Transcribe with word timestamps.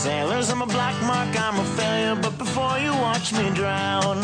sailors, 0.00 0.48
I'm 0.48 0.62
a 0.62 0.66
black 0.66 0.98
mark, 1.02 1.28
I'm 1.38 1.60
a 1.60 1.64
failure. 1.76 2.14
But 2.14 2.38
before 2.38 2.78
you 2.78 2.90
watch 2.90 3.34
me 3.34 3.50
drown, 3.50 4.16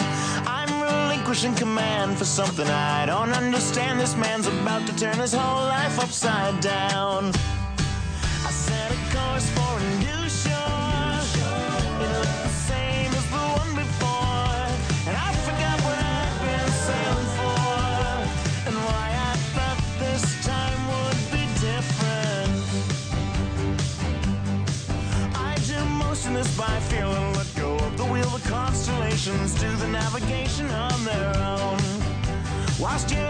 I'm 0.46 0.72
relinquishing 0.80 1.54
command 1.54 2.16
for 2.16 2.24
something 2.24 2.66
I 2.66 3.04
don't 3.04 3.32
understand. 3.32 4.00
This 4.00 4.16
man's 4.16 4.46
about 4.46 4.86
to 4.86 4.96
turn 4.96 5.18
his 5.18 5.34
whole 5.34 5.68
life 5.68 5.98
upside 6.00 6.60
down. 6.60 7.32
on 30.64 31.04
their 31.04 31.36
own. 31.36 31.78
Whilst 32.80 33.10
you 33.10 33.25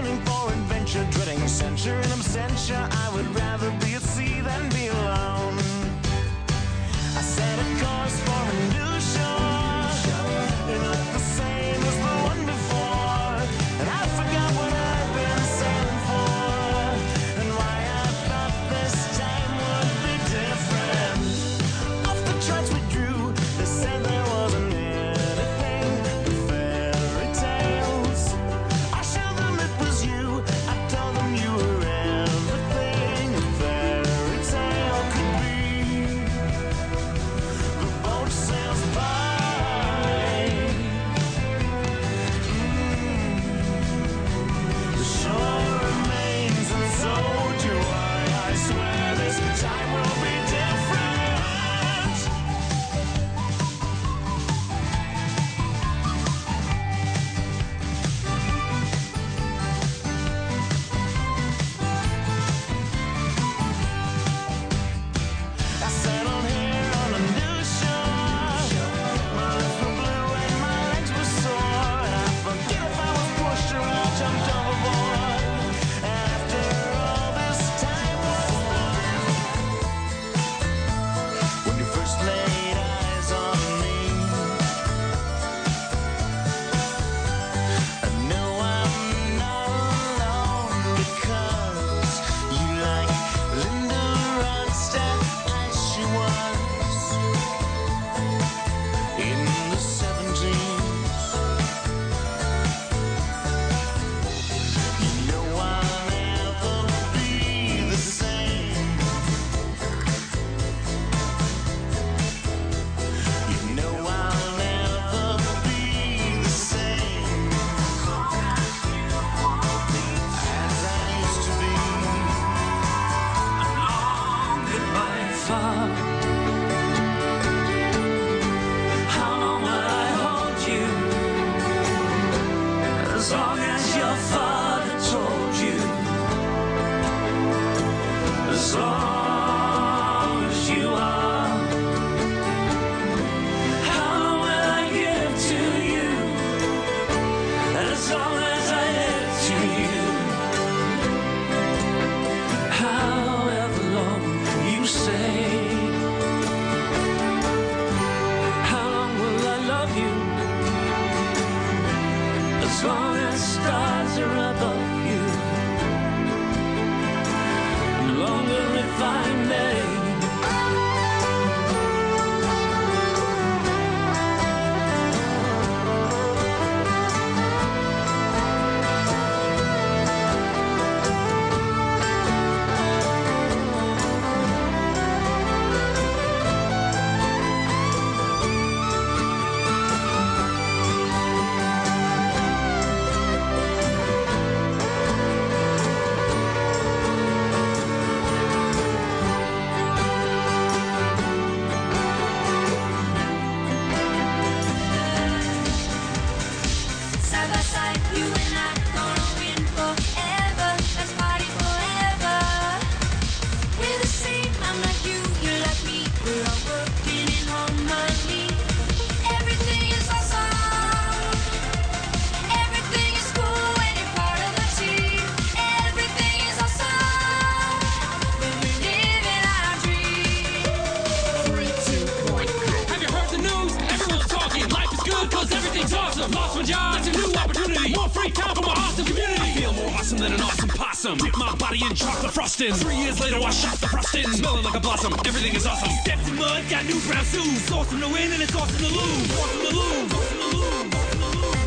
Boston. 242.71 242.89
Three 242.89 242.97
years 242.97 243.21
later, 243.21 243.37
I 243.37 243.51
shot 243.51 243.79
the 243.79 243.87
Preston. 243.87 244.33
Smelling 244.33 244.65
like 244.65 244.75
a 244.75 244.81
blossom, 244.81 245.13
everything 245.25 245.55
is 245.55 245.67
awesome. 245.67 245.91
Stepped 246.03 246.29
in 246.29 246.37
mud, 246.37 246.65
got 246.69 246.85
new 246.85 247.01
brown 247.01 247.25
shoes. 247.25 247.71
Awesome 247.71 248.01
to 248.01 248.09
win, 248.09 248.33
and 248.33 248.43
it's 248.43 248.55
awesome 248.55 248.79
to 248.79 248.93
lose. 248.93 249.31
Awesome 249.39 249.61
to 249.61 249.77
lose. 249.77 250.13
Awesome 250.13 250.39
to 250.39 250.57
lose. 250.57 250.95
Awesome 250.95 251.21
to 251.21 251.39
lose. 251.39 251.67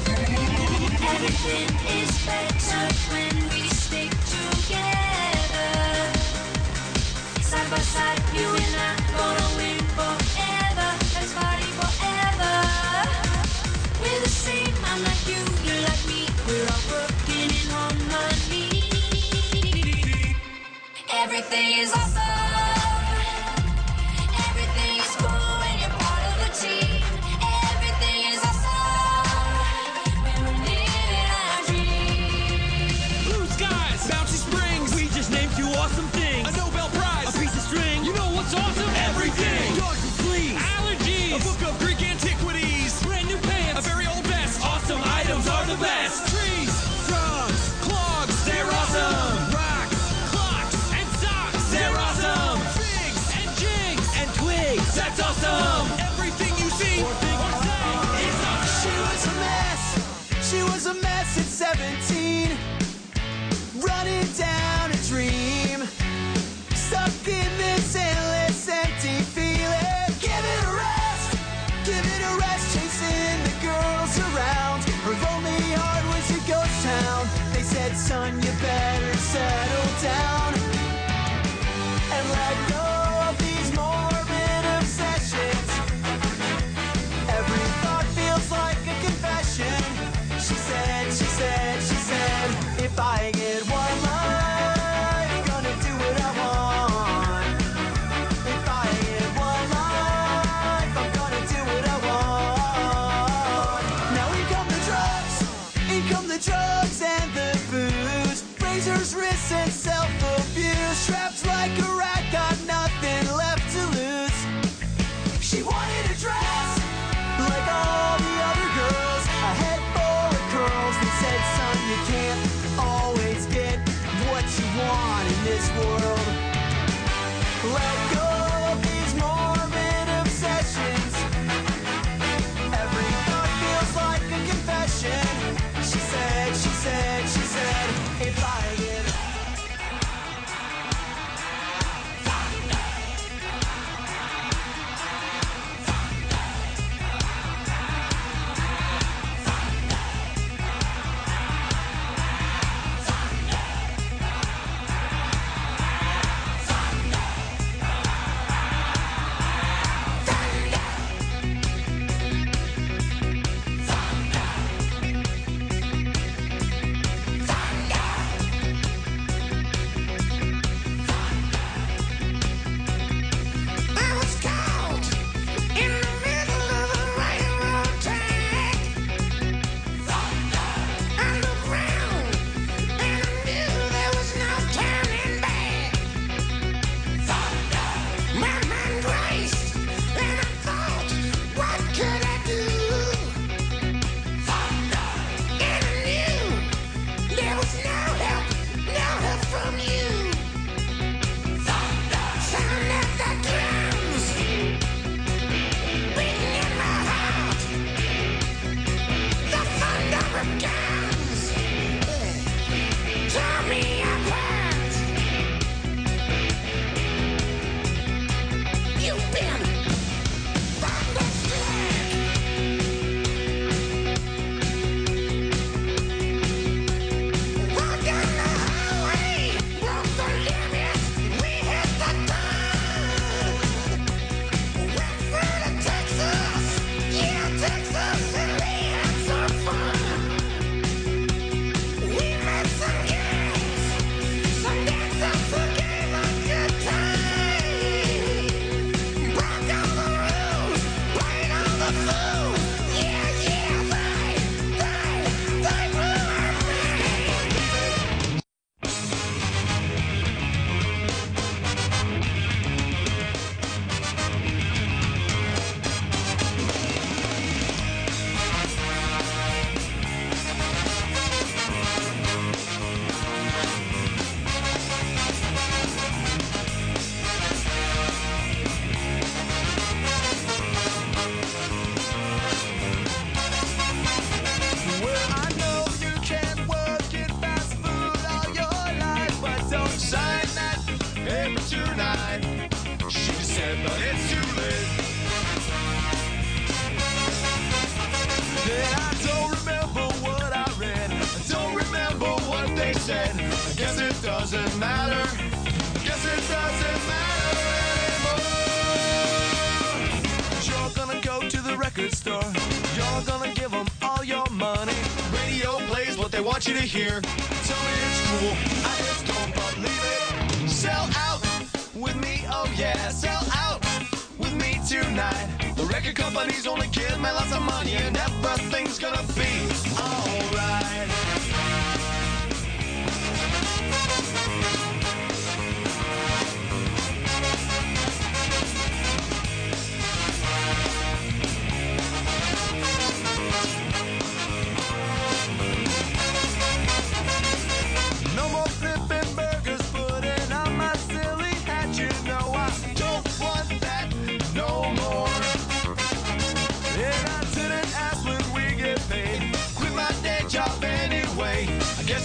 Everything 1.10 2.02
is 2.02 2.26
better 2.26 3.14
when. 3.14 3.29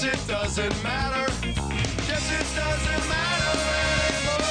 It 0.07 0.21
doesn't 0.29 0.83
matter. 0.83 1.33
Guess 2.07 2.31
it 2.31 2.47
doesn't 2.55 3.09
matter 3.09 3.57
anymore. 4.05 4.45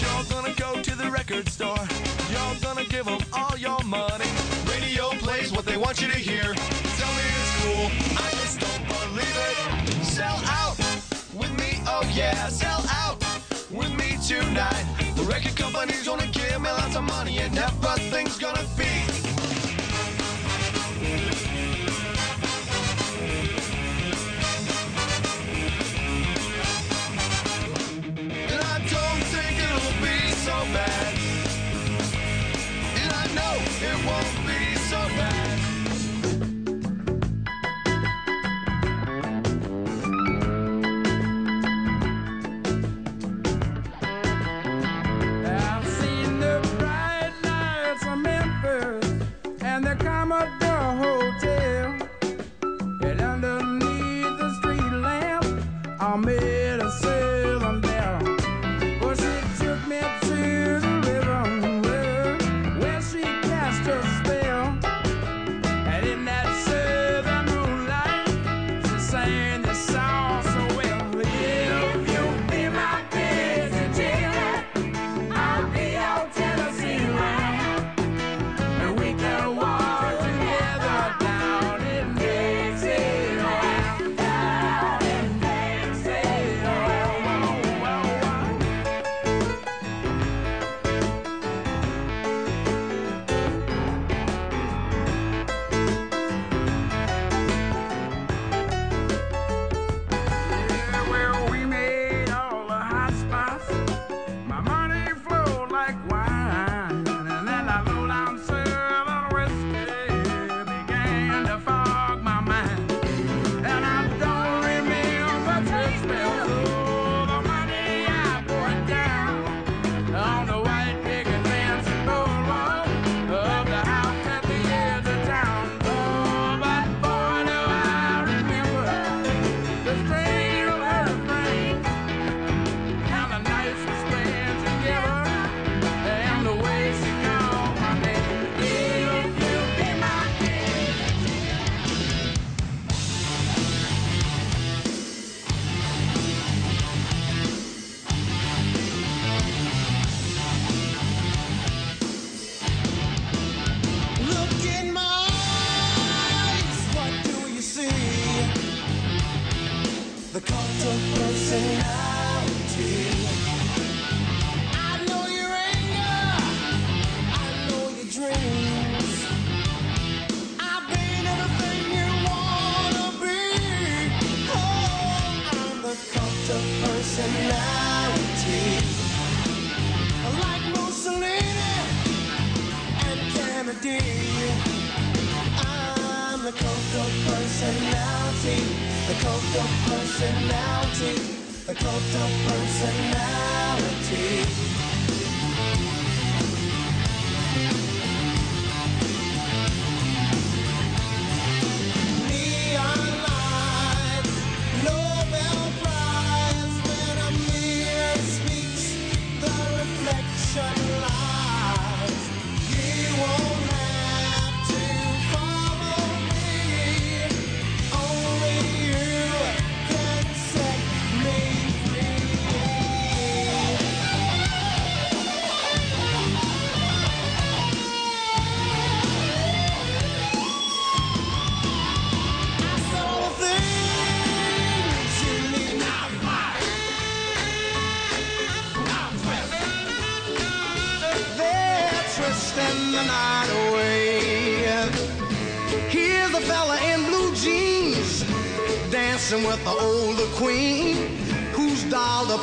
y'all 0.00 0.24
gonna 0.30 0.54
go 0.54 0.80
to 0.80 0.94
the 0.94 1.10
record 1.10 1.48
store. 1.48 1.84
Y'all 2.32 2.54
gonna 2.62 2.84
give 2.84 3.06
them 3.06 3.18
all 3.32 3.56
your 3.58 3.82
money. 3.82 4.26
Radio 4.70 5.10
plays 5.18 5.50
what 5.50 5.64
they 5.64 5.76
want 5.76 6.00
you 6.00 6.06
to 6.06 6.16
hear. 6.16 6.54
Tell 6.54 7.12
me 7.18 7.24
it's 7.40 7.54
cool. 7.60 7.90
I 8.16 8.30
just 8.38 8.60
don't 8.60 8.86
believe 8.86 9.38
it. 9.50 10.04
Sell 10.04 10.40
out 10.46 10.78
with 11.34 11.50
me. 11.58 11.82
Oh 11.88 12.08
yeah, 12.14 12.48
sell 12.48 12.84
out 12.88 13.18
with 13.68 13.90
me 13.98 14.16
tonight. 14.24 14.84
The 15.16 15.24
record 15.24 15.56
company's 15.56 16.06
gonna 16.06 16.28
give 16.28 16.60
me 16.60 16.70
lots 16.70 16.94
of 16.94 17.02
money 17.02 17.38
and 17.38 17.58
everything's 17.58 18.38
gonna 18.38 18.64
be 18.78 19.13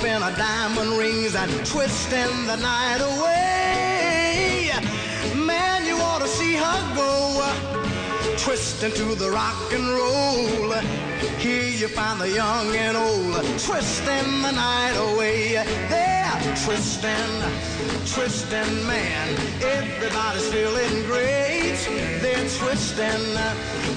her 0.10 0.36
diamond 0.36 0.98
rings 0.98 1.36
and 1.36 1.52
twisting 1.64 2.46
the 2.48 2.56
night 2.56 3.02
away. 3.02 4.72
Man, 5.36 5.86
you 5.86 5.96
ought 5.96 6.20
to 6.20 6.28
see 6.28 6.56
her 6.56 6.96
go 6.96 7.40
uh, 7.40 8.38
twisting 8.38 8.92
to 8.94 9.14
the 9.14 9.30
rock 9.30 9.72
and 9.72 9.88
roll. 9.88 10.72
Here 11.38 11.70
you 11.70 11.88
find 11.88 12.20
the 12.20 12.30
young 12.30 12.76
and 12.76 12.98
old 12.98 13.36
twisting 13.60 14.42
the 14.42 14.52
night 14.52 14.96
away. 14.98 15.54
They're 15.90 16.56
twisting, 16.66 17.34
twisting, 18.08 18.88
man. 18.88 19.30
Everybody's 19.62 20.48
feeling 20.52 21.04
great. 21.06 21.78
They're 22.22 22.50
twisting, 22.58 23.38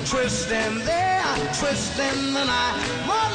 twisting, 0.04 0.84
they're 0.84 1.54
twisting 1.58 2.34
the 2.34 2.44
night. 2.44 3.33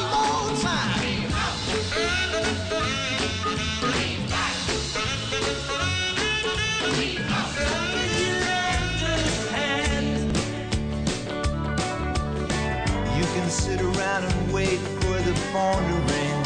Wait 14.60 14.78
for 15.00 15.18
the 15.28 15.34
phone 15.52 15.82
to 15.90 15.96
ring. 16.12 16.40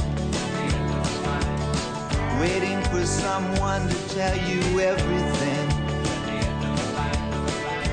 Waiting 2.40 2.81
for 2.90 3.05
someone 3.05 3.88
to 3.88 3.98
tell 4.14 4.37
you 4.50 4.61
everything. 4.79 5.66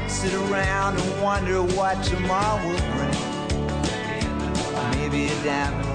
Sit 0.07 0.33
around 0.43 0.99
and 0.99 1.23
wonder 1.23 1.63
what 1.63 2.03
tomorrow 2.03 2.57
will 2.67 2.85
bring. 2.93 3.21
Maybe 4.95 5.21
a 5.33 5.43
diamond 5.43 5.90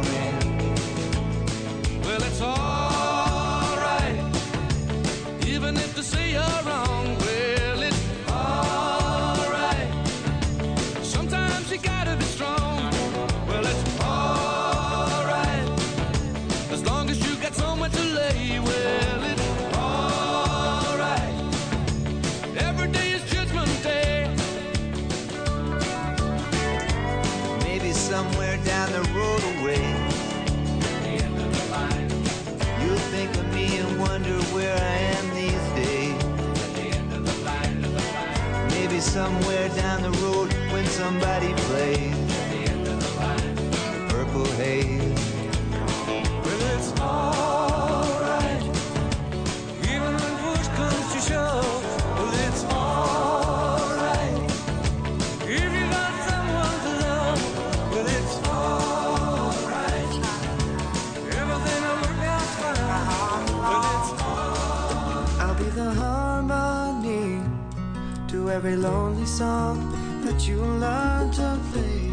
lonely 68.86 69.26
song 69.26 69.76
that 70.24 70.46
you 70.46 70.58
learn 70.84 71.30
to 71.32 71.58
play. 71.70 72.06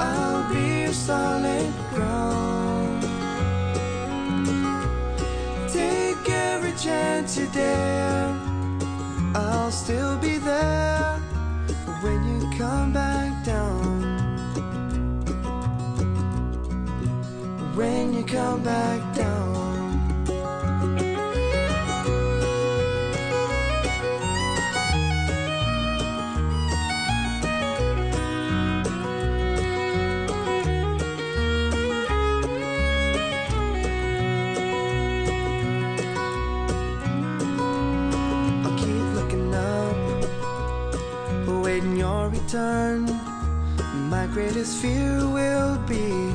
I'll 0.09 0.45
be 0.53 0.67
your 0.85 0.97
solid 1.09 1.73
ground. 1.95 3.03
Take 5.77 6.25
every 6.53 6.75
chance 6.87 7.37
you 7.39 7.47
dare, 7.53 8.35
I'll 9.35 9.71
still 9.71 10.17
be 10.19 10.39
there 10.39 11.21
when 12.03 12.21
you 12.31 12.39
come 12.59 12.93
back 12.95 13.00
come 18.41 18.63
back 18.63 19.01
down. 19.15 20.01
I'll 38.65 38.79
keep 38.79 39.07
looking 39.19 39.55
up, 39.55 39.97
awaiting 41.49 41.97
your 41.97 42.31
return. 42.31 43.05
My 44.09 44.27
greatest 44.33 44.79
fear 44.81 45.29
will 45.29 45.77
be 45.87 46.30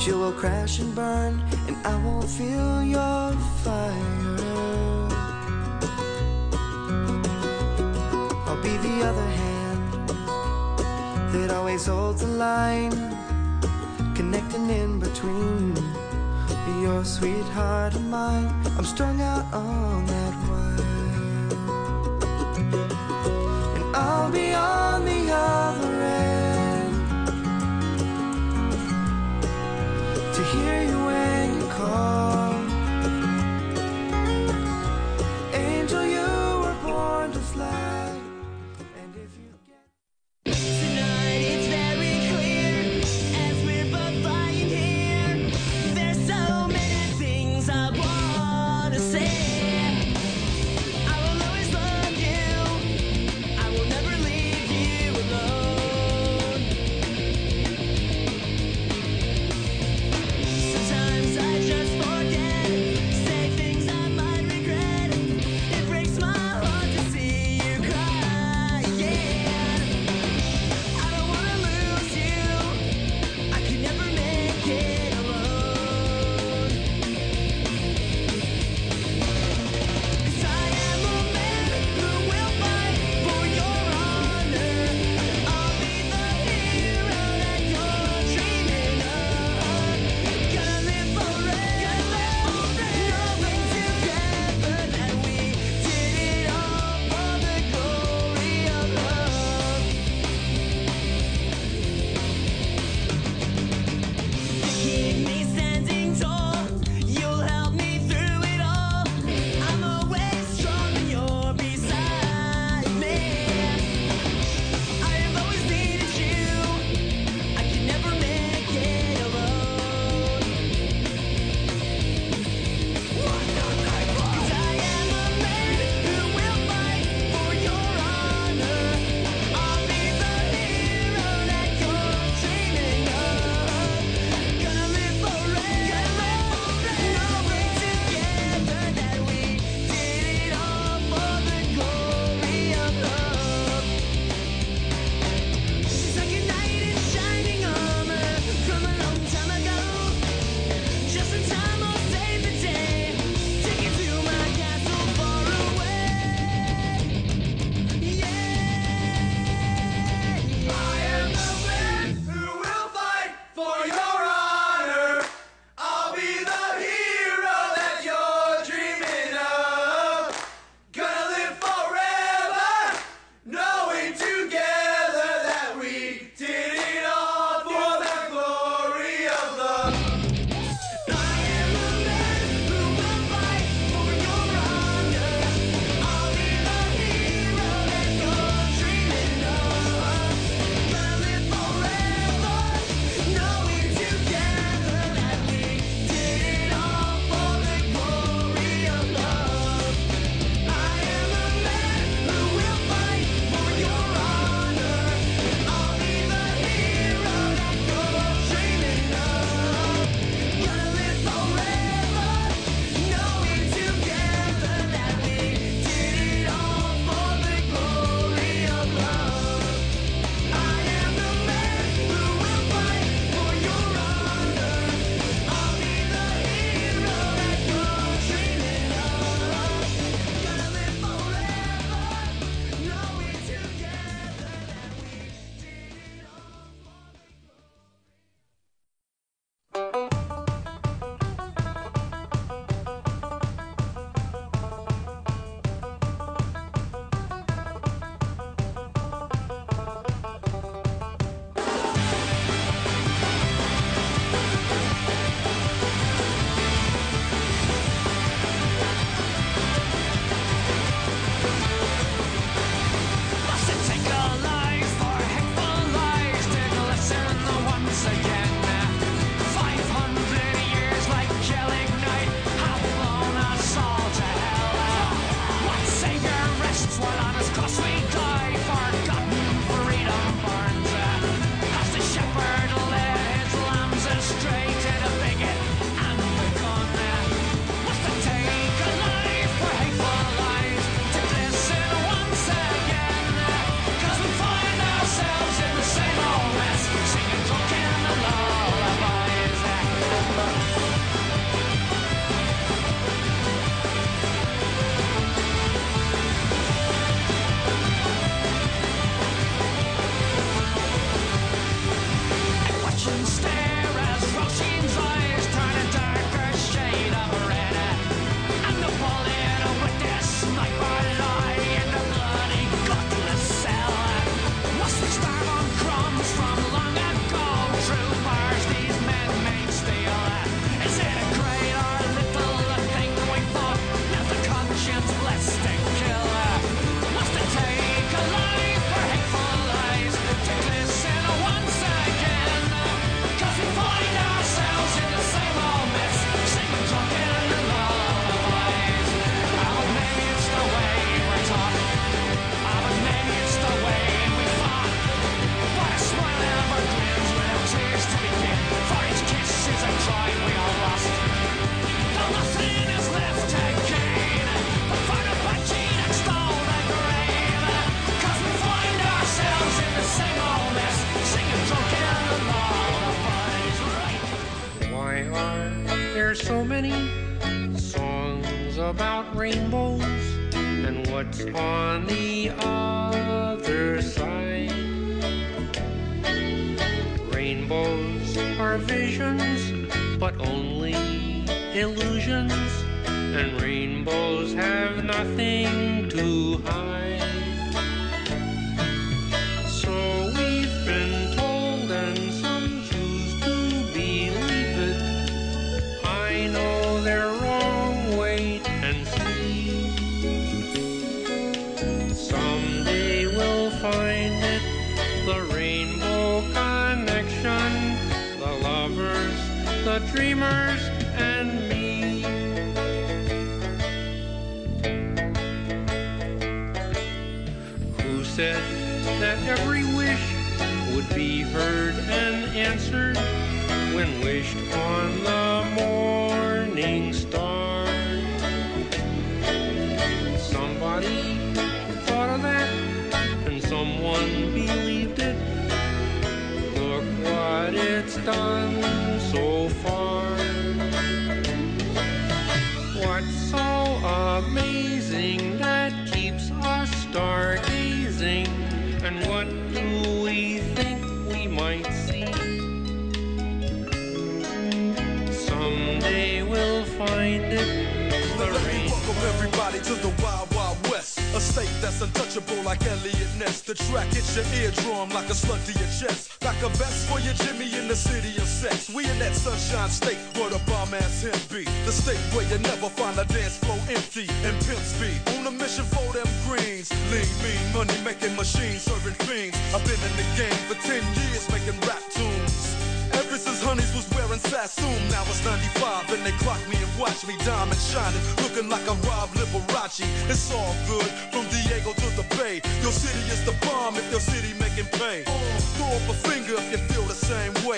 that 0.00 0.06
you 0.06 0.18
will 0.18 0.32
crash 0.32 0.78
and 0.78 0.94
burn, 0.94 1.42
and 1.68 1.76
I 1.86 1.94
won't 2.02 2.28
feel 2.28 2.82
your 2.82 3.32
fire. 3.62 4.38
I'll 8.46 8.62
be 8.62 8.76
the 8.78 9.02
other 9.04 9.28
hand 9.42 10.08
that 11.34 11.50
always 11.50 11.84
holds 11.84 12.22
the 12.22 12.28
line, 12.28 12.92
connecting 14.14 14.70
in 14.70 15.00
between 15.00 15.76
your 16.80 17.04
sweetheart 17.04 17.94
and 17.94 18.10
mine. 18.10 18.48
I'm 18.78 18.86
strung 18.86 19.20
out 19.20 19.52
on 19.52 20.06
that 20.06 20.19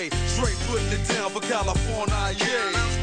Straight 0.09 0.57
putting 0.67 0.91
it 0.91 1.07
down 1.07 1.29
for 1.29 1.39
California, 1.39 2.35
yeah. 2.39 3.02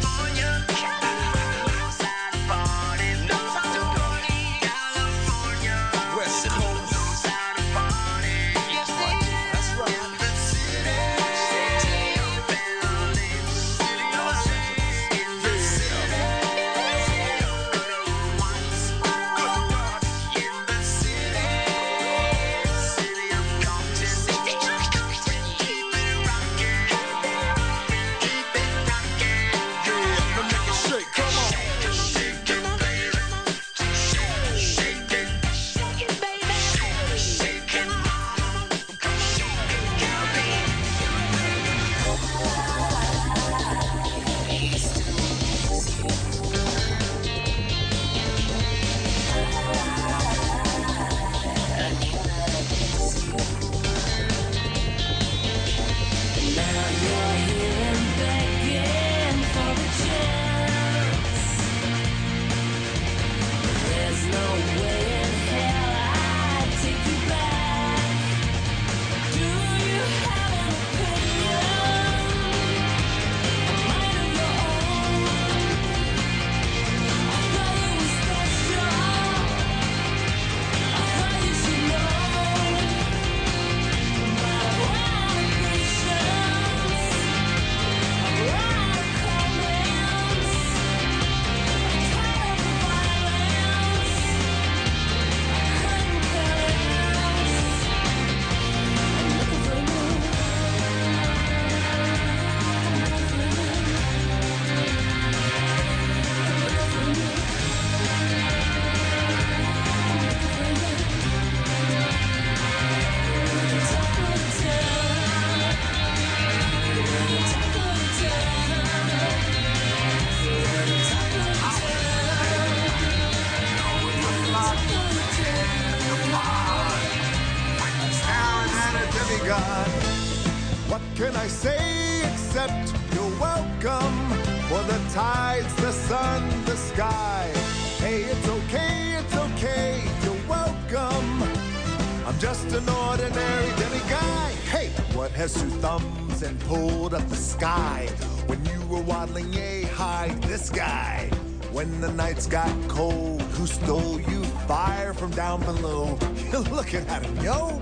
Down? 155.76 156.18
You're 156.52 156.60
looking 156.62 157.06
at 157.08 157.24
him, 157.24 157.36
yo. 157.38 157.80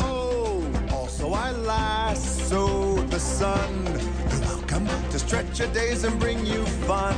Oh, 0.00 0.64
also 0.92 1.32
I 1.32 1.50
lassoed 1.52 3.10
the 3.10 3.20
sun. 3.20 3.86
You're 4.30 4.40
welcome 4.40 4.86
to 5.10 5.18
stretch 5.18 5.58
your 5.58 5.68
days 5.68 6.04
and 6.04 6.18
bring 6.18 6.44
you 6.46 6.64
fun. 6.86 7.16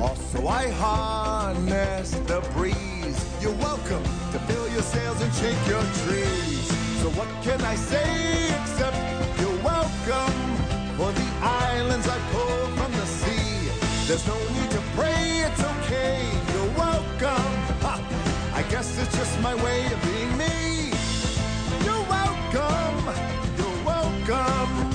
Also, 0.00 0.46
I 0.46 0.68
harness 0.68 2.10
the 2.26 2.40
breeze. 2.52 3.18
You're 3.40 3.58
welcome 3.68 4.02
to 4.32 4.38
fill 4.46 4.68
your 4.70 4.82
sails 4.82 5.20
and 5.20 5.32
shake 5.34 5.66
your 5.66 5.84
trees. 6.02 6.66
So, 7.00 7.10
what 7.10 7.28
can 7.42 7.60
I 7.62 7.74
say 7.74 8.48
except 8.60 8.96
you're 9.40 9.62
welcome 9.62 10.38
for 10.96 11.12
the 11.12 11.28
islands 11.42 12.08
I 12.08 12.18
pull 12.32 12.66
from 12.76 12.92
the 12.92 13.06
sea? 13.06 13.68
There's 14.06 14.26
no 14.26 14.38
need 14.54 14.63
guess 18.84 19.06
it's 19.06 19.16
just 19.16 19.40
my 19.40 19.54
way 19.62 19.86
of 19.86 20.02
being 20.02 20.36
me. 20.36 20.90
You're 21.84 22.04
welcome. 22.08 23.04
You're 23.56 23.84
welcome. 23.84 24.90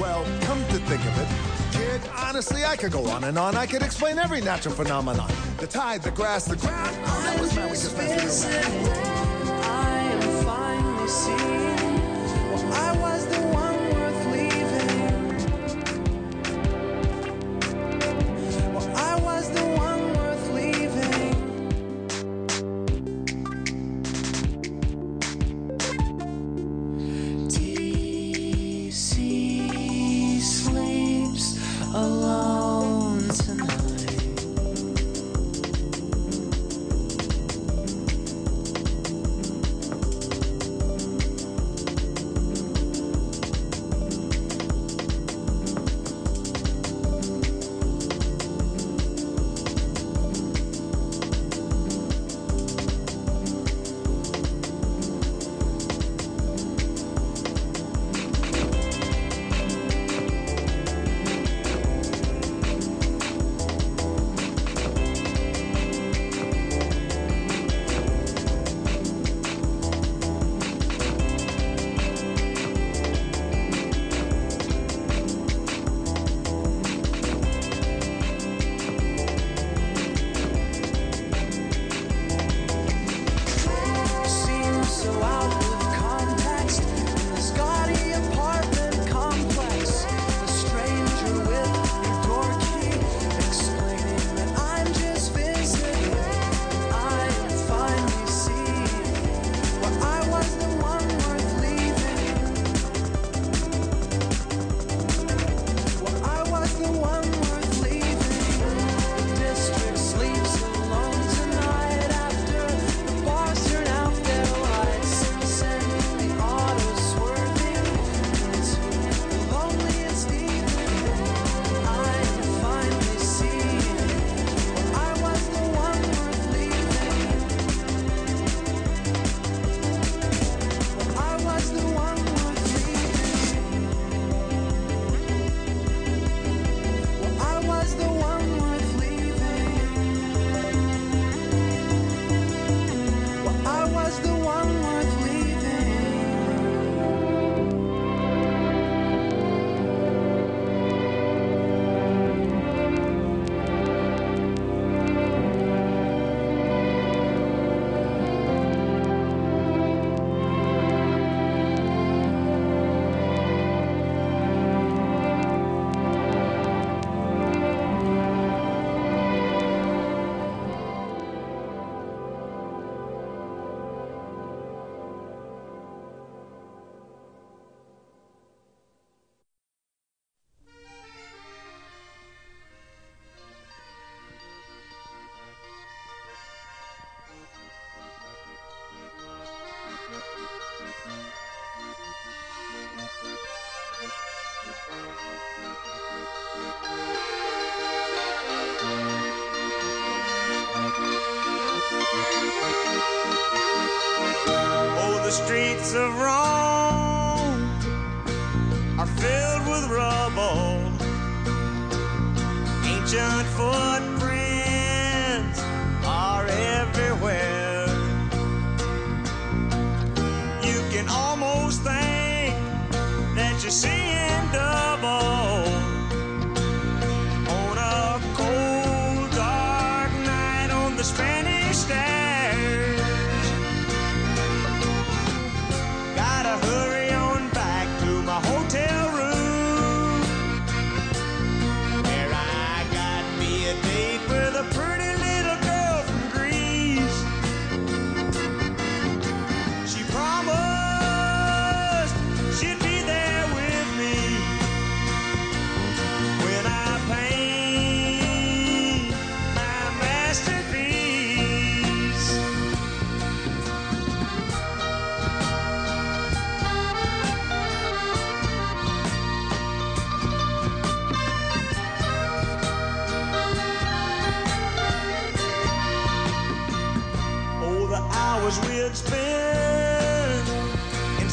Well, 0.00 0.24
come 0.42 0.60
to 0.66 0.78
think 0.86 1.04
of 1.04 1.18
it, 1.18 1.28
kid, 1.72 2.00
honestly, 2.16 2.64
I 2.64 2.76
could 2.76 2.92
go 2.92 3.06
on 3.06 3.24
and 3.24 3.38
on. 3.38 3.56
I 3.56 3.66
could 3.66 3.82
explain 3.82 4.18
every 4.18 4.40
natural 4.40 4.74
phenomenon. 4.74 5.30
The 5.58 5.66
tide, 5.66 6.02
the 6.02 6.10
grass, 6.10 6.44
the 6.44 6.56
ground. 6.56 6.96
Oh, 7.04 7.22
that 7.24 7.40
was 7.40 7.54
man, 7.54 7.66
we 7.66 7.76
just 7.76 9.29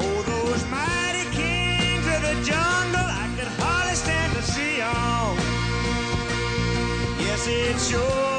Oh, 0.00 0.22
those 0.22 0.64
mighty 0.70 1.24
kings 1.36 2.06
of 2.06 2.20
the 2.22 2.34
jungle, 2.42 3.08
I 3.22 3.28
could 3.36 3.52
hardly 3.60 3.96
stand 3.96 4.32
to 4.36 4.42
see 4.50 4.80
'em. 4.80 5.36
Yes, 7.18 7.46
it 7.46 7.78
sure 7.78 8.29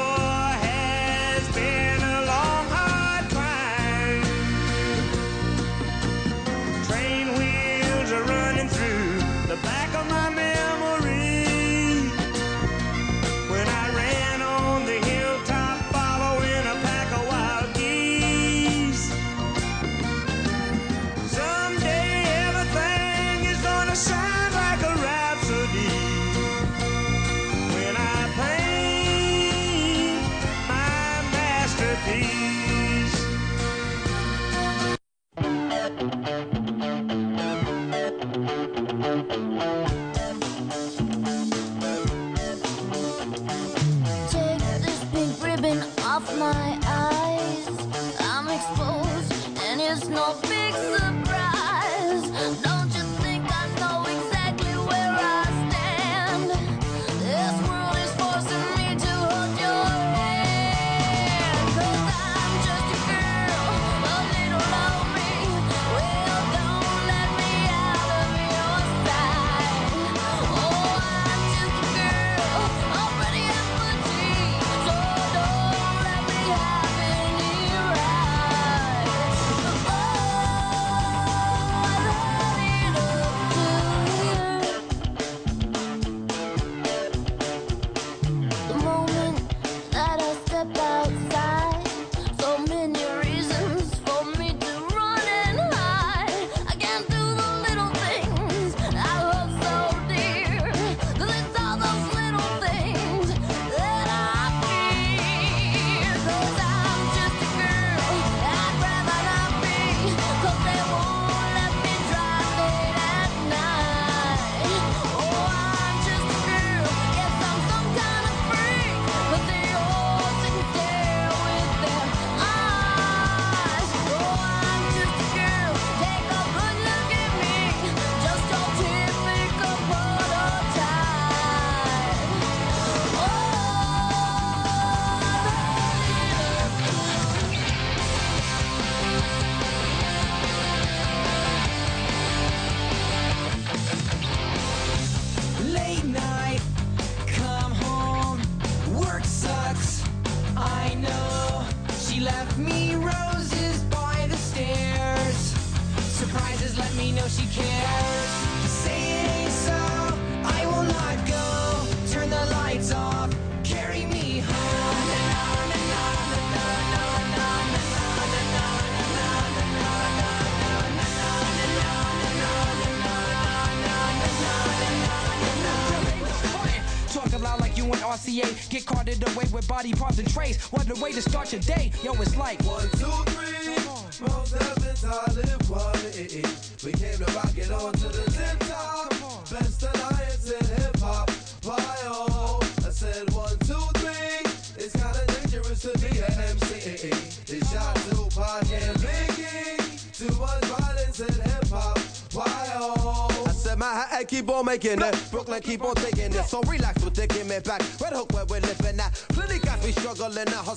way 181.12 181.20
to 181.20 181.30
start 181.30 181.52
your 181.52 181.60
day. 181.62 181.90
Yo, 182.02 182.12
it's 182.14 182.36
like 182.36 182.62
one, 182.62 182.88
two, 182.92 183.10
three. 183.32 183.74
Mos 184.20 184.50
Def 184.50 184.76
and 184.88 184.96
Talib 184.96 185.62
Kweli. 185.64 186.84
We 186.84 186.92
came 186.92 187.18
to 187.18 187.32
rock 187.32 187.56
it 187.56 187.70
on 187.70 187.92
to 187.92 188.08
the 188.08 188.30
tip 188.30 188.58
top. 188.68 189.10
Best 189.50 189.82
alliance 189.82 190.50
in 190.50 190.66
hip 190.76 190.96
hop. 190.98 191.30
Why 191.64 191.96
oh? 192.04 192.60
I 192.86 192.90
said 192.90 193.30
one, 193.32 193.58
two, 193.60 193.84
three. 194.00 194.40
It's 194.82 194.92
kinda 194.92 195.24
dangerous 195.26 195.82
to 195.82 195.98
be 195.98 196.18
an 196.18 196.32
MC. 196.32 197.10
It's 197.52 197.72
shot 197.72 197.96
Tupac 198.10 198.72
and 198.72 198.96
Biggie. 198.98 200.18
Too 200.18 200.34
much 200.40 200.64
violence 200.64 201.20
in 201.20 201.34
hip 201.34 201.68
hop. 201.68 201.98
Why 202.32 202.68
oh? 202.74 203.44
I 203.46 203.52
said 203.52 203.78
Manhattan 203.78 204.26
keep 204.26 204.48
on 204.48 204.64
making 204.64 205.02
it, 205.02 205.28
Brooklyn 205.30 205.60
keep 205.60 205.84
on 205.84 205.94
taking 205.96 206.32
it. 206.32 206.44
So 206.46 206.60
relax 206.62 207.02
with 207.04 207.14
the 207.14 207.26
give 207.26 207.46
me 207.48 207.58
back. 207.60 207.82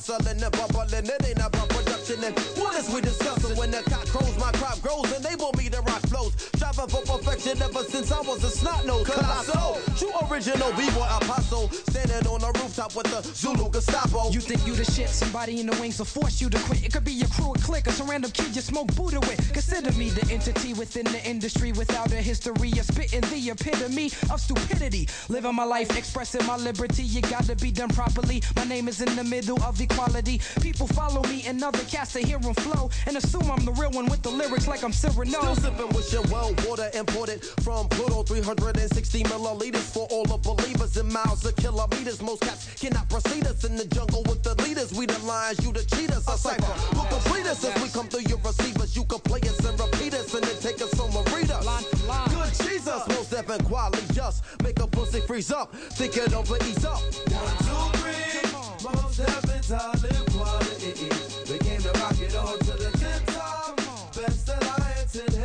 Struggling 0.05 0.43
and 0.43 0.51
bubbling. 0.51 1.05
It 1.09 1.25
ain't 1.25 1.41
about 1.41 1.69
production 1.69 2.23
and 2.23 2.37
what 2.61 2.75
is 2.77 2.93
we 2.93 3.01
discussing 3.01 3.57
when 3.57 3.71
the 3.71 3.81
cock 3.89 4.05
crows, 4.05 4.37
my 4.37 4.51
crop 4.53 4.79
grows 4.81 5.11
and 5.11 5.25
they 5.25 5.35
want 5.35 5.57
me 5.57 5.69
to 5.69 5.81
rock 5.81 6.01
flows. 6.05 6.33
Striving 6.55 6.89
for 6.93 7.01
perfection 7.01 7.59
ever 7.61 7.83
since 7.83 8.11
I 8.11 8.21
was 8.21 8.43
a 8.43 8.49
snot 8.49 8.85
nose. 8.85 9.07
Colossal, 9.07 9.81
true 9.97 10.13
original 10.29 10.69
b-boy 10.77 11.09
apostle, 11.21 11.69
standing 11.89 12.27
on 12.27 12.39
the 12.41 12.51
rooftop 12.61 12.95
with 12.95 13.04
Zulu 13.21 13.69
Gestapo. 13.69 14.29
You 14.31 14.41
think 14.41 14.65
you 14.65 14.73
the 14.73 14.83
shit, 14.85 15.09
somebody 15.09 15.59
in 15.59 15.67
the 15.67 15.79
wings 15.79 15.97
will 15.99 16.05
force 16.05 16.41
you 16.41 16.49
to 16.49 16.57
quit. 16.59 16.83
It 16.85 16.93
could 16.93 17.03
be 17.03 17.13
your 17.13 17.29
crew, 17.29 17.53
a 17.53 17.57
clique, 17.59 17.87
or 17.87 17.91
some 17.91 18.09
random 18.09 18.31
kid 18.31 18.55
you 18.55 18.61
smoke 18.61 18.93
Buddha 18.95 19.19
with. 19.21 19.53
Consider 19.53 19.91
me 19.93 20.09
the 20.09 20.25
entity 20.33 20.73
within 20.73 21.05
the 21.05 21.23
industry 21.25 21.71
without 21.71 22.11
a 22.11 22.21
history 22.21 22.71
of 22.71 22.85
spitting 22.85 23.21
the 23.21 23.49
epitome 23.49 24.11
of 24.31 24.39
stupidity. 24.39 25.07
Living 25.29 25.55
my 25.55 25.63
life, 25.63 25.97
expressing 25.97 26.45
my 26.45 26.57
liberty, 26.57 27.03
you 27.03 27.21
gotta 27.21 27.55
be 27.55 27.71
done 27.71 27.89
properly. 27.89 28.41
My 28.55 28.65
name 28.65 28.87
is 28.87 29.01
in 29.01 29.15
the 29.15 29.23
middle 29.23 29.61
of 29.63 29.79
equality. 29.79 30.41
People 30.61 30.87
follow 30.87 31.21
me 31.23 31.43
and 31.47 31.63
other 31.63 31.83
cats 31.85 32.13
to 32.13 32.19
hear 32.19 32.37
'em 32.37 32.53
flow 32.55 32.89
and 33.07 33.17
assume 33.17 33.49
I'm 33.51 33.63
the 33.65 33.73
real 33.73 33.91
one 33.91 34.07
with 34.07 34.21
the 34.21 34.31
lyrics 34.31 34.67
like 34.67 34.83
I'm 34.83 34.93
Cyrano. 34.93 35.39
Still 35.39 35.55
sipping 35.55 35.89
with 35.89 36.11
your 36.11 36.23
well 36.23 36.53
water 36.67 36.89
imported 36.93 37.43
from 37.63 37.87
Pluto 37.89 38.23
360 38.23 39.23
milliliters 39.23 39.87
for 39.93 40.07
all 40.11 40.25
the 40.25 40.37
believers 40.37 40.97
in 40.97 41.11
miles 41.11 41.45
of 41.45 41.55
kilometers. 41.55 42.21
Most 42.21 42.41
cats 42.41 42.67
cannot 42.79 43.04
proceed 43.09 43.45
us 43.47 43.63
in 43.63 43.75
the 43.75 43.85
jungle 43.85 44.23
with 44.23 44.43
the 44.43 44.55
leaders. 44.63 44.93
We 44.93 45.05
the 45.05 45.19
lions, 45.25 45.63
you 45.65 45.71
the 45.71 45.83
cheaters. 45.85 46.27
A 46.27 46.37
cipher 46.37 46.73
who 46.95 47.07
complete 47.07 47.45
us 47.45 47.63
as 47.63 47.81
we 47.81 47.89
come 47.89 48.07
through 48.07 48.27
your 48.29 48.39
receivers. 48.39 48.95
You 48.95 49.05
can 49.05 49.19
play 49.19 49.41
us 49.41 49.59
and 49.65 49.79
repeat 49.79 50.13
us 50.13 50.33
and 50.33 50.43
then 50.43 50.57
take 50.61 50.81
us 50.81 50.99
on 50.99 51.09
a 51.11 51.21
read. 51.33 51.45
Good 52.29 52.53
Jesus, 52.65 53.07
most 53.09 53.31
definite 53.31 53.63
quality 53.65 54.05
just 54.13 54.43
make 54.63 54.79
a 54.79 54.87
pussy 54.87 55.21
freeze 55.21 55.51
up. 55.51 55.73
Think 55.97 56.17
it 56.17 56.33
over, 56.33 56.57
ease 56.65 56.85
up. 56.85 56.99
One, 57.31 57.57
two, 57.65 57.99
three. 57.99 58.15
Mos 58.83 59.17
Def 59.17 59.43
and 59.49 59.63
Talib 59.63 60.25
Kweli. 60.33 61.51
We 61.51 61.57
came 61.59 61.81
to 61.81 61.91
rock 61.99 62.19
it 62.19 62.35
on 62.35 62.59
to 62.59 62.71
the 62.71 62.91
tip 62.97 63.25
top. 63.33 63.77
Best 64.15 64.49
alliance 64.49 65.15
in 65.15 65.31
hip 65.33 65.44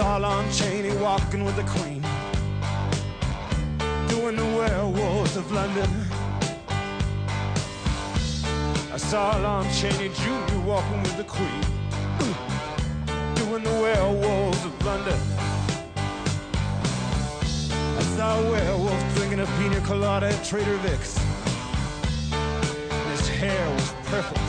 Saw 0.00 0.16
Lon 0.16 0.50
Chaney 0.50 0.96
walking 0.96 1.44
with 1.44 1.56
the 1.56 1.62
Queen, 1.64 2.00
doing 4.08 4.34
the 4.34 4.50
werewolves 4.56 5.36
of 5.36 5.52
London. 5.52 5.90
I 8.94 8.96
saw 8.96 9.36
Lon 9.36 9.70
Chaney 9.74 10.08
Jr. 10.08 10.58
walking 10.60 11.02
with 11.02 11.18
the 11.18 11.24
Queen, 11.24 11.60
doing 13.34 13.62
the 13.62 13.76
werewolves 13.82 14.64
of 14.64 14.86
London. 14.86 15.20
I 17.98 18.02
saw 18.16 18.40
a 18.40 18.50
werewolf 18.50 19.14
drinking 19.16 19.40
a 19.40 19.46
pina 19.58 19.82
colada 19.82 20.28
at 20.28 20.42
Trader 20.46 20.76
Vic's. 20.78 21.20
And 22.32 23.10
his 23.10 23.28
hair 23.28 23.74
was 23.74 23.92
perfect. 24.06 24.39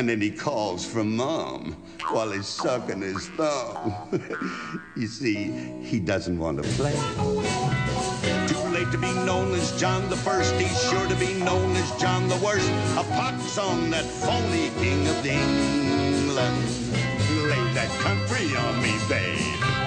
And 0.00 0.08
then 0.08 0.18
he 0.18 0.30
calls 0.30 0.82
for 0.86 1.04
mom 1.04 1.76
while 2.08 2.30
he's 2.30 2.46
sucking 2.46 3.02
his 3.02 3.28
thumb. 3.36 3.94
you 4.96 5.06
see, 5.06 5.50
he 5.82 6.00
doesn't 6.00 6.38
want 6.38 6.62
to 6.62 6.66
play. 6.70 6.94
Too 8.48 8.58
late 8.70 8.90
to 8.92 8.96
be 8.96 9.12
known 9.26 9.52
as 9.52 9.78
John 9.78 10.08
the 10.08 10.16
First. 10.16 10.54
He's 10.54 10.82
sure 10.88 11.06
to 11.06 11.14
be 11.16 11.34
known 11.34 11.76
as 11.76 12.00
John 12.00 12.30
the 12.30 12.36
Worst. 12.36 12.70
A 12.96 13.04
pox 13.12 13.58
on 13.58 13.90
that 13.90 14.06
phony 14.06 14.70
king 14.80 15.06
of 15.06 15.26
England. 15.26 16.64
Lay 17.50 17.74
that 17.74 17.90
country 18.00 18.56
on 18.56 18.82
me, 18.82 18.96
babe. 19.06 19.79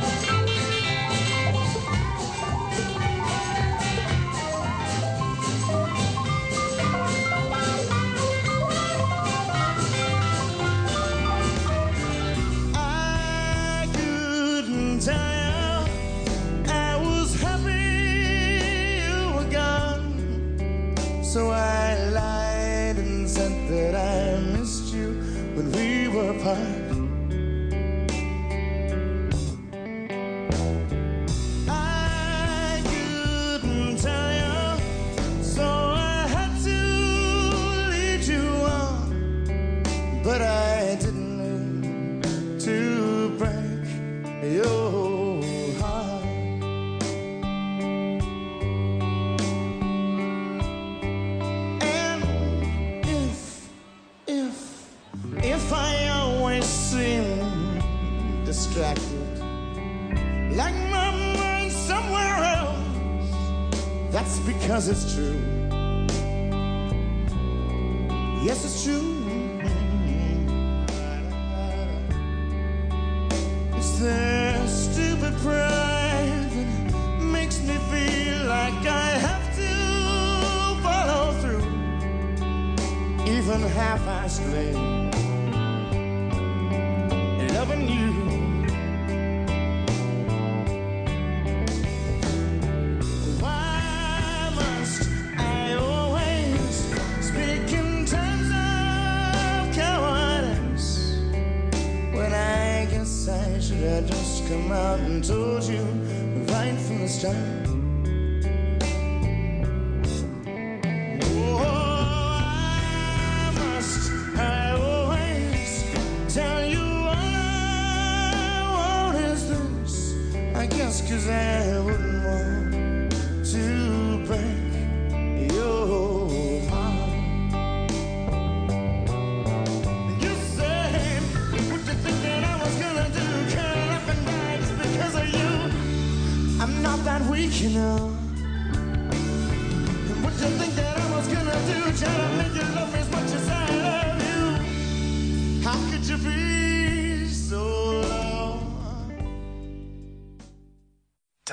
because 64.74 64.88
it's 64.90 65.14
true. 65.14 65.53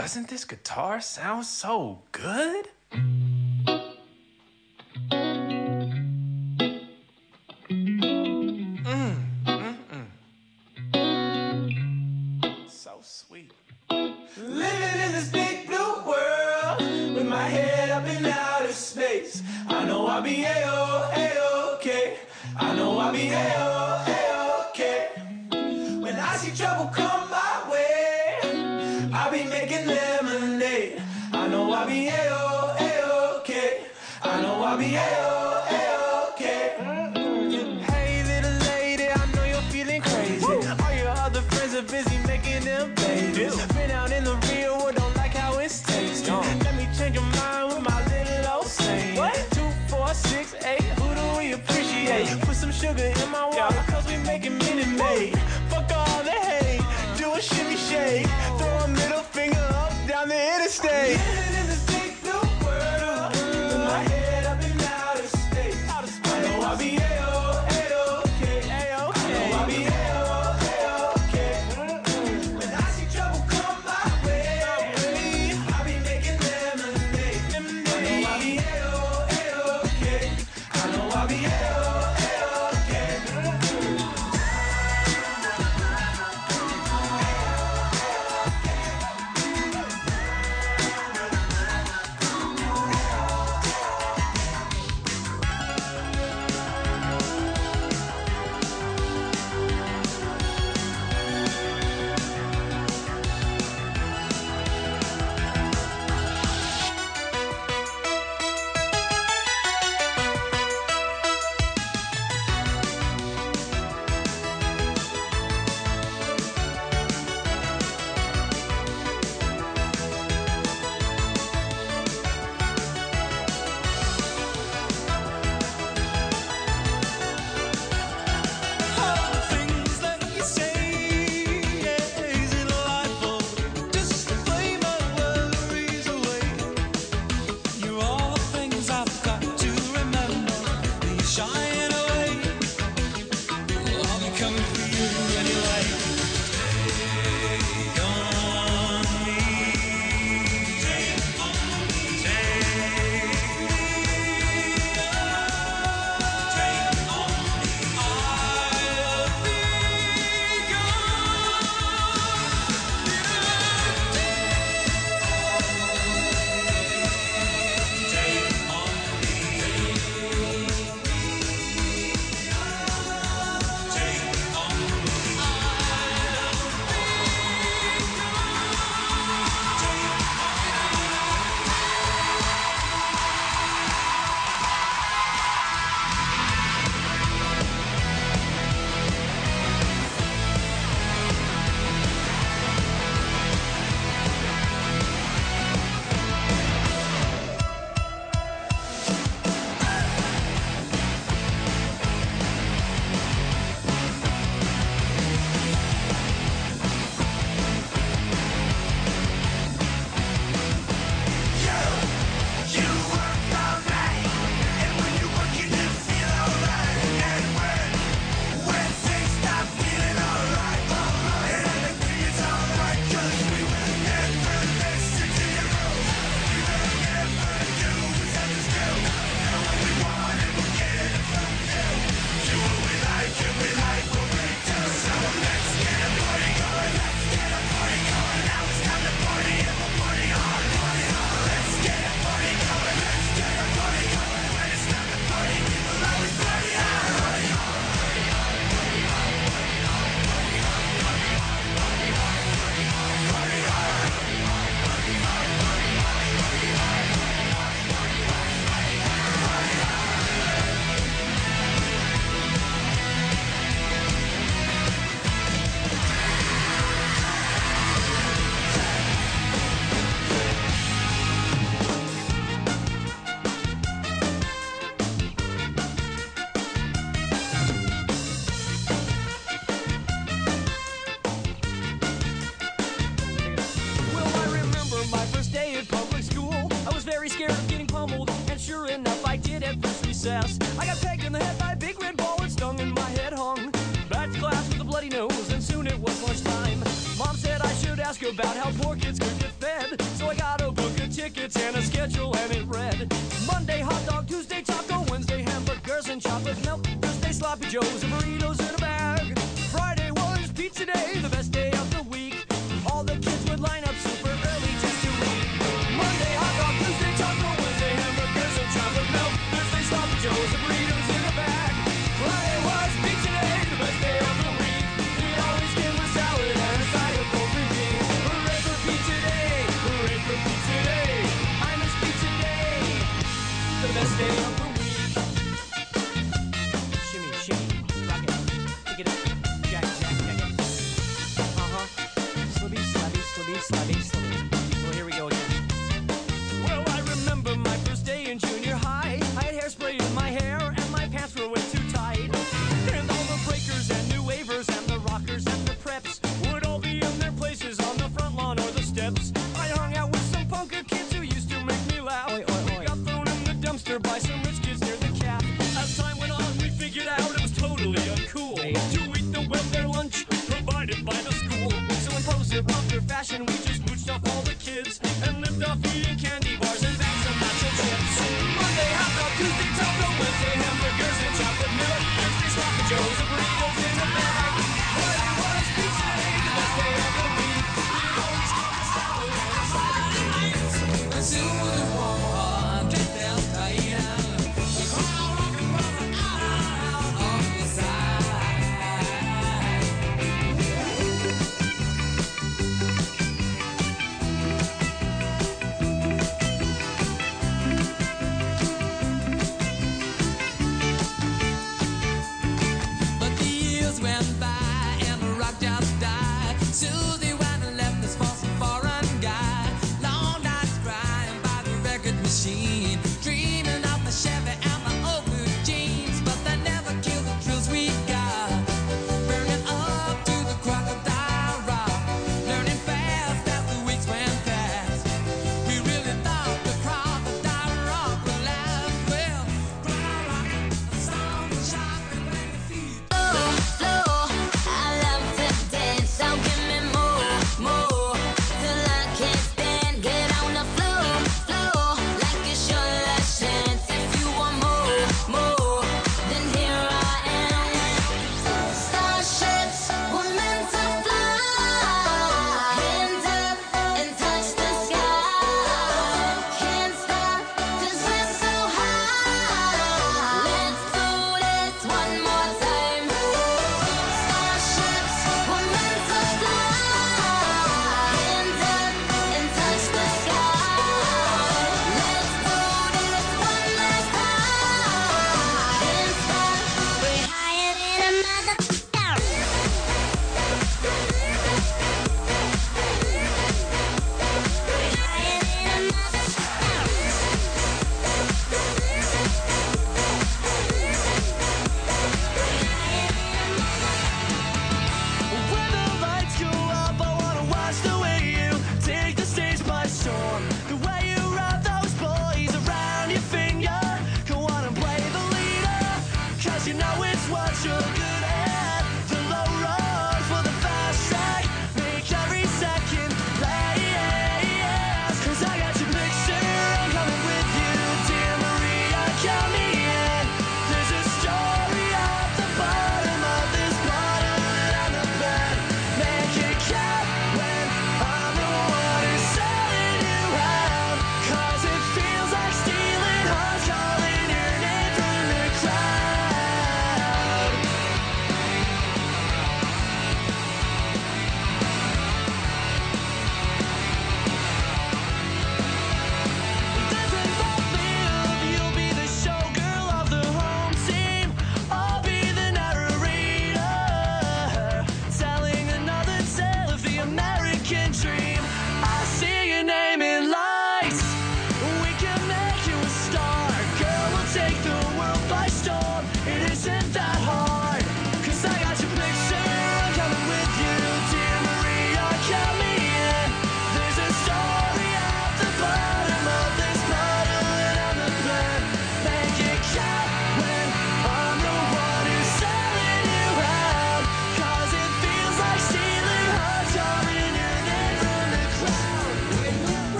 doesn't 0.00 0.28
this 0.28 0.44
guitar 0.44 1.00
sound 1.00 1.44
so 1.44 2.02
good? 2.12 2.68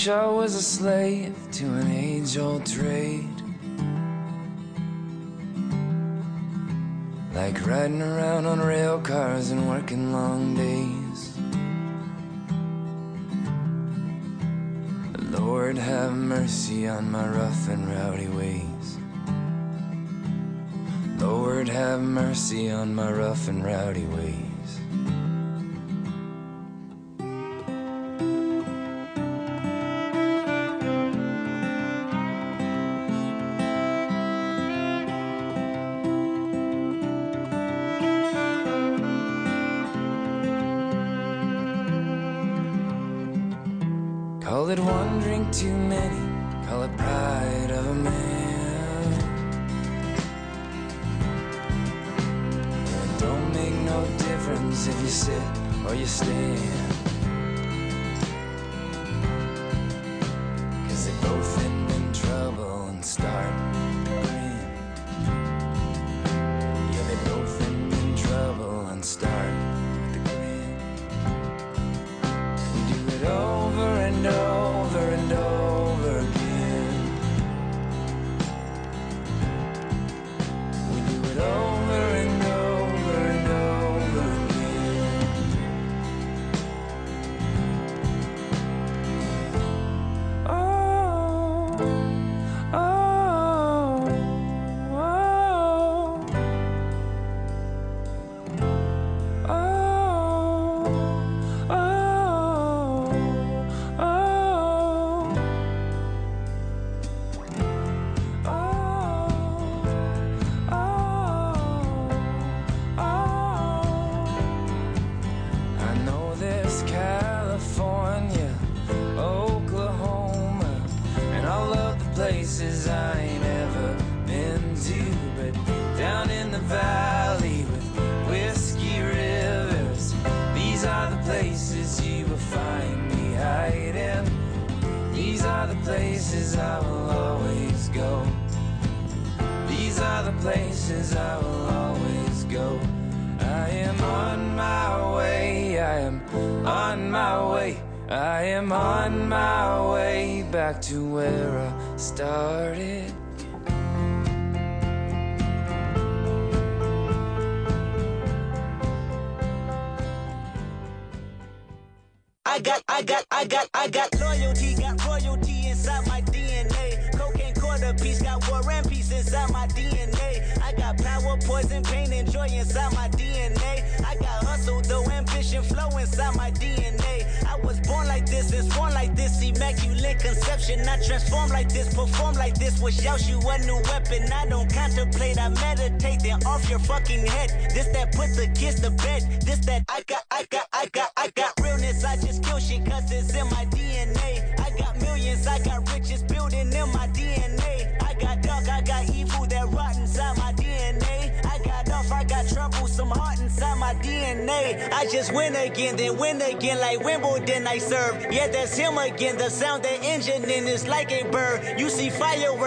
wish 0.00 0.08
I 0.08 0.26
was 0.28 0.54
a 0.54 0.62
slave 0.62 1.36
to 1.52 1.74
an 1.74 1.90
age 1.92 2.38
old 2.38 2.64
trade. 2.64 3.42
Like 7.34 7.66
riding 7.66 8.00
around 8.00 8.46
on 8.46 8.60
rail 8.60 8.98
cars 8.98 9.50
and 9.50 9.68
working 9.68 10.10
long 10.10 10.54
days. 10.54 11.36
Lord, 15.38 15.76
have 15.76 16.14
mercy 16.14 16.88
on 16.88 17.10
my 17.10 17.28
rough 17.28 17.68
and 17.68 17.86
rowdy 17.86 18.28
ways. 18.28 18.98
Lord, 21.18 21.68
have 21.68 22.00
mercy 22.00 22.70
on 22.70 22.94
my 22.94 23.12
rough 23.12 23.48
and 23.48 23.62
rowdy 23.62 24.06
ways. 24.06 24.49
too 45.52 45.76
many 45.76 46.20
call 46.66 46.84
it 46.84 46.96
pride 46.96 47.70
of 47.72 47.86
a 47.86 47.94
man. 47.94 49.12
It 53.02 53.18
don't 53.18 53.52
make 53.52 53.74
no 53.74 54.06
difference 54.18 54.86
if 54.86 55.00
you 55.00 55.08
sit 55.08 55.42
or 55.86 55.94
you 55.94 56.06
stand. 56.06 56.89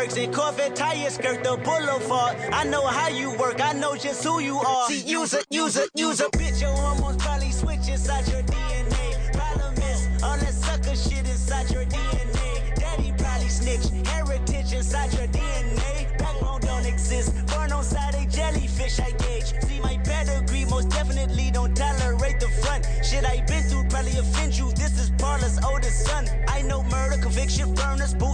Fireworks 0.03 0.17
and 0.17 0.33
Corvette 0.33 0.75
tires 0.75 1.15
skirt 1.15 1.43
the 1.43 1.57
boulevard. 1.57 2.37
I 2.51 2.63
know 2.63 2.85
how 2.85 3.09
you 3.09 3.31
work, 3.37 3.61
I 3.61 3.73
know 3.73 3.95
just 3.95 4.23
who 4.23 4.39
you 4.39 4.57
are. 4.57 4.87
See, 4.87 5.01
use 5.01 5.33
a, 5.33 5.43
use 5.49 5.77
a, 5.77 5.87
use 5.95 6.19
a 6.19 6.25
bitch. 6.29 6.61
Your 6.61 6.71
hormones 6.71 7.17
probably 7.23 7.51
switch 7.51 7.87
inside 7.87 8.27
your 8.27 8.43
DNA. 8.43 9.33
Problem 9.33 9.73
is, 9.75 10.23
all 10.23 10.37
that 10.37 10.53
sucker 10.53 10.95
shit 10.95 11.27
inside 11.27 11.69
your 11.71 11.85
DNA. 11.85 12.75
Daddy 12.75 13.13
probably 13.17 13.49
snitch, 13.49 14.07
heritage 14.07 14.73
inside 14.73 15.13
your 15.13 15.27
DNA. 15.27 16.17
Backbone 16.17 16.61
don't 16.61 16.85
exist, 16.85 17.33
born 17.47 17.71
on 17.71 17.83
side 17.83 18.15
a 18.15 18.25
jellyfish 18.25 18.99
I 18.99 19.11
gauge. 19.11 19.53
See 19.63 19.79
my 19.79 19.97
pedigree, 20.03 20.65
most 20.65 20.89
definitely 20.89 21.51
don't 21.51 21.75
tolerate 21.75 22.39
the 22.39 22.49
front. 22.63 22.85
Shit 23.03 23.25
I 23.25 23.41
been 23.47 23.63
through 23.63 23.85
probably 23.89 24.17
offend 24.17 24.57
you. 24.57 24.71
This 24.71 24.99
is 24.99 25.09
Paula's 25.11 25.59
oldest 25.63 26.05
son. 26.05 26.27
I 26.47 26.61
know 26.61 26.83
murder, 26.83 27.21
conviction, 27.21 27.73
burners, 27.73 28.13
boosters, 28.13 28.13
burglars, 28.13 28.13
ballers, 28.13 28.23
dead, 28.23 28.32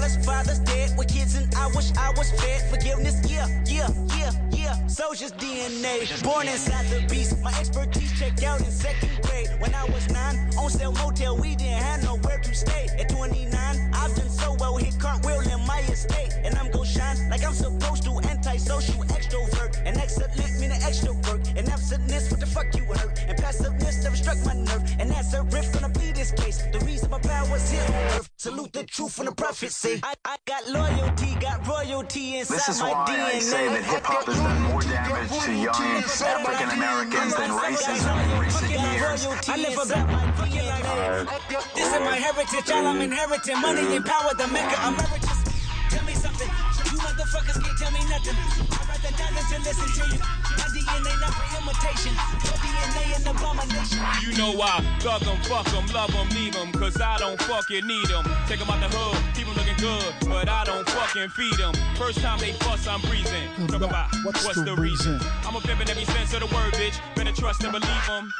scholars, 0.00 0.24
fathers 0.24 0.58
dead 0.60 0.96
with 0.96 1.08
kids, 1.08 1.34
and 1.34 1.52
I 1.54 1.66
wish 1.68 1.92
I 1.96 2.10
was 2.16 2.30
fed. 2.32 2.62
Forgiveness, 2.70 3.16
yeah, 3.30 3.46
yeah, 3.66 3.88
yeah, 4.16 4.32
yeah. 4.50 4.86
Soldier's 4.86 5.32
DNA, 5.32 6.22
born 6.22 6.48
inside 6.48 6.86
the 6.86 7.06
beast. 7.08 7.40
My 7.42 7.52
expertise 7.58 8.18
checked 8.18 8.42
out 8.42 8.60
in 8.60 8.70
second 8.70 9.10
grade. 9.22 9.48
When 9.58 9.74
I 9.74 9.84
was 9.84 10.08
nine, 10.10 10.36
on 10.58 10.70
sale 10.70 10.92
motel, 10.92 11.36
we 11.36 11.54
didn't 11.56 11.82
have 11.82 12.02
nowhere 12.04 12.38
to 12.38 12.54
stay. 12.54 12.88
At 12.98 13.08
29, 13.10 13.50
I've 13.92 14.14
done 14.14 14.28
so 14.28 14.56
well, 14.58 14.76
hit 14.76 14.98
cartwheel 14.98 15.40
in 15.40 15.66
my 15.66 15.80
estate, 15.80 16.32
and 16.44 16.54
I'm 16.56 16.70
gon' 16.70 16.84
shine 16.84 17.28
like 17.28 17.44
I'm 17.44 17.54
supposed 17.54 18.04
to. 18.04 18.10
Antisocial 18.20 19.04
extrovert, 19.04 19.76
and 19.84 19.96
excellent 19.96 20.30
meaning 20.60 20.82
extra 20.82 21.12
work, 21.12 21.40
and 21.56 21.68
absentness, 21.68 22.30
what 22.30 22.40
the 22.40 22.46
fuck 22.46 22.74
you 22.76 22.84
hurt, 22.84 23.24
and 23.28 23.36
passiveness 23.38 24.02
never 24.04 24.16
struck 24.16 24.38
my 24.44 24.54
nerve, 24.54 24.82
and 24.98 25.10
that's 25.10 25.32
a 25.34 25.42
riff 25.44 25.72
gonna 25.72 25.88
be 25.88 26.12
this 26.12 26.32
case. 26.32 26.62
The 26.72 26.78
reason 26.80 27.10
my 27.10 27.18
power's 27.18 27.70
here 27.70 27.82
on 27.82 27.94
earth, 28.16 28.29
salute 28.40 28.72
the 28.72 28.84
truth 28.84 29.12
from 29.12 29.26
the 29.26 29.32
prophecy. 29.32 30.00
I, 30.02 30.14
I 30.24 30.36
got 30.46 30.66
loyalty, 30.66 31.36
got 31.40 31.60
royalty 31.68 32.38
inside 32.38 32.54
This 32.54 32.68
is 32.70 32.80
my 32.80 32.92
why 32.92 33.04
DNA. 33.04 33.36
I 33.36 33.38
say 33.38 33.68
that 33.68 33.84
hip 33.84 34.02
hop 34.02 34.24
has 34.24 34.40
done 34.40 34.62
more 34.62 34.80
damage 34.80 35.28
to 35.44 35.52
young 35.52 35.76
African 35.76 36.70
Americans 36.72 37.36
than 37.36 37.50
racism 37.52 38.16
in 38.16 38.40
recent 38.40 38.70
years. 38.72 39.28
I 39.44 39.56
never 39.60 39.84
bet 39.84 40.08
my 40.08 40.24
DNA. 40.48 41.28
This 41.76 41.92
is 41.92 42.00
my 42.00 42.16
heritage, 42.16 42.70
all 42.72 42.86
I'm 42.86 43.02
inheriting. 43.02 43.60
Money 43.60 43.96
and 43.96 44.06
power, 44.06 44.32
the 44.32 44.48
mecca 44.48 44.88
emeritus. 44.88 45.44
Tell 45.90 46.04
me 46.08 46.14
something, 46.14 46.48
you 46.48 46.79
motherfuckers 47.20 47.60
can't 47.62 47.76
tell 47.78 47.92
me 47.92 48.00
nothing. 48.08 48.36
I'd 48.72 48.88
rather 48.88 49.12
die 49.16 49.32
than 49.36 49.60
to 49.60 49.68
listen 49.68 49.88
to 49.92 50.04
you. 50.08 50.20
My 50.56 50.66
DNA 50.72 51.12
not 51.20 51.32
for 51.36 51.46
imitation. 51.60 52.14
Your 52.44 52.56
DNA 52.64 53.04
an 53.16 53.28
abomination. 53.28 54.00
You 54.24 54.36
know 54.38 54.52
why? 54.52 54.80
Thug 55.00 55.22
'em, 55.28 55.36
fuck 55.44 55.68
'em, 55.74 55.86
love 55.92 56.14
'em, 56.14 56.28
leave 56.30 56.56
'em, 56.56 56.72
cause 56.72 57.00
I 57.00 57.18
don't 57.18 57.40
fucking 57.42 57.86
need 57.86 58.10
'em. 58.10 58.24
Take 58.48 58.60
'em 58.60 58.70
out 58.70 58.80
the 58.80 58.88
hood, 58.96 59.16
keep 59.34 59.46
keep 59.46 59.48
'em 59.48 59.54
looking 59.54 59.76
good, 59.76 60.14
but 60.28 60.48
I 60.48 60.64
don't 60.64 60.88
fucking 60.88 61.28
feed 61.30 61.50
feed 61.50 61.60
'em. 61.60 61.74
First 61.96 62.20
time 62.20 62.38
they 62.38 62.52
fuss, 62.64 62.86
I'm 62.86 63.00
breathing. 63.02 63.48
Talk 63.68 63.82
about 63.82 64.08
what's, 64.24 64.44
the, 64.62 64.74
reason? 64.74 65.20
I'm 65.46 65.56
a 65.56 65.60
pimp 65.60 65.80
in 65.80 65.90
every 65.90 66.04
sense 66.06 66.32
of 66.34 66.40
the 66.40 66.46
word, 66.54 66.72
bitch. 66.74 66.96
Better 67.14 67.32
trust 67.32 67.62
and 67.64 67.72
believe 67.72 67.86
believe 67.86 68.10
'em. 68.10 68.32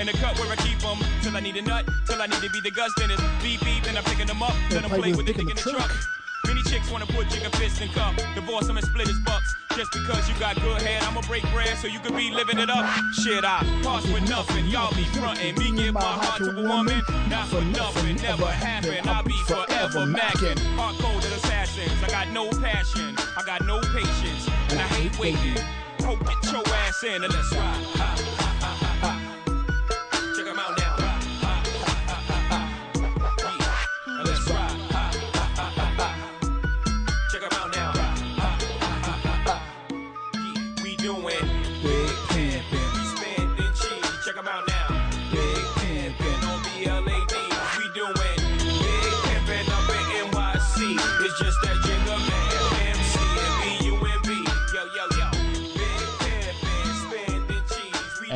In 0.00 0.06
the 0.06 0.12
cut 0.14 0.38
where 0.38 0.50
I 0.50 0.56
keep 0.56 0.82
'em, 0.84 0.98
till 1.22 1.36
I 1.36 1.40
need 1.40 1.56
a 1.56 1.62
nut, 1.62 1.84
till 2.06 2.20
I 2.20 2.26
need 2.26 2.42
to 2.42 2.50
be 2.50 2.60
the 2.60 2.70
Gus 2.70 2.92
Dennis. 2.96 3.20
Beep 3.42 3.60
beep, 3.64 3.84
and 3.86 3.98
I'm 3.98 4.04
picking 4.04 4.28
'em 4.30 4.42
up, 4.42 4.54
Gotta 4.54 4.74
then 4.74 4.84
I'm 4.84 4.90
play 4.90 4.98
play 5.00 5.10
with 5.10 5.18
with 5.18 5.26
the 5.26 5.32
dick 5.32 5.36
dick 5.36 5.50
in 5.50 5.50
in 5.50 5.56
the 5.56 5.62
the 5.62 5.78
truck. 5.78 6.21
Chicks 6.68 6.90
wanna 6.90 7.06
put 7.06 7.28
jigger 7.28 7.50
fist 7.56 7.80
in 7.80 7.88
cup, 7.90 8.14
divorce 8.34 8.68
'em 8.68 8.76
and 8.76 8.86
split 8.86 9.08
his 9.08 9.18
bucks. 9.20 9.54
Just 9.76 9.90
because 9.92 10.28
you 10.28 10.34
got 10.38 10.54
good 10.60 10.82
head, 10.82 11.02
I'ma 11.04 11.22
break 11.22 11.42
bread 11.52 11.78
so 11.78 11.86
you 11.86 11.98
could 12.00 12.14
be 12.14 12.30
living 12.30 12.58
it 12.58 12.68
up. 12.68 12.84
Shit, 13.22 13.44
I 13.44 13.64
pass 13.82 14.04
with 14.06 14.28
nothing, 14.28 14.66
y'all 14.66 14.94
be 14.94 15.04
frontin'. 15.16 15.56
Me 15.58 15.72
give 15.72 15.94
my 15.94 16.00
heart 16.02 16.38
to 16.38 16.50
a 16.50 16.62
woman, 16.62 17.02
not 17.28 17.48
for 17.48 17.62
nothing, 17.62 18.16
never 18.16 18.46
happen. 18.46 19.08
I'll 19.08 19.22
be 19.22 19.38
forever 19.46 20.06
mackin'. 20.06 20.58
Hard 20.76 20.98
coded 20.98 21.32
assassins, 21.32 21.92
I 22.04 22.08
got 22.08 22.28
no 22.28 22.50
passion, 22.50 23.16
I 23.36 23.42
got 23.44 23.64
no 23.64 23.80
patience, 23.80 24.46
and 24.70 24.80
I 24.80 24.88
hate 24.98 25.18
waiting. 25.18 25.56
Hope 26.04 26.20
get 26.26 26.52
your 26.52 26.66
ass 26.74 27.02
in 27.04 27.24
and 27.24 27.32
let's 27.32 27.52
ride. 27.52 28.21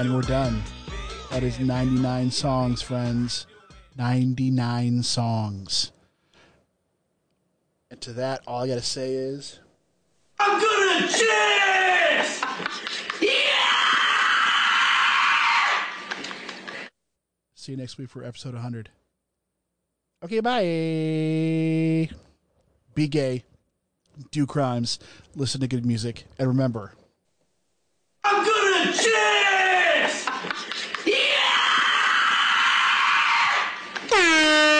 And 0.06 0.14
we're 0.14 0.22
done. 0.22 0.62
That 1.32 1.42
is 1.42 1.58
99 1.58 2.30
songs, 2.30 2.80
friends. 2.80 3.48
99 3.96 5.02
songs. 5.02 5.90
And 7.90 8.00
to 8.02 8.12
that, 8.12 8.42
all 8.46 8.62
I 8.62 8.68
got 8.68 8.76
to 8.76 8.82
say 8.82 9.14
is. 9.14 9.58
I'm 10.38 10.60
gonna 10.60 11.08
chance! 11.08 12.40
See 17.56 17.72
you 17.72 17.76
next 17.76 17.98
week 17.98 18.08
for 18.08 18.22
episode 18.22 18.54
100. 18.54 18.90
Okay, 20.22 20.38
bye. 20.38 22.08
Be 22.94 23.08
gay. 23.08 23.42
Do 24.30 24.46
crimes. 24.46 25.00
Listen 25.34 25.60
to 25.62 25.66
good 25.66 25.84
music. 25.84 26.26
And 26.38 26.46
remember, 26.46 26.92
Tchau. 34.16 34.75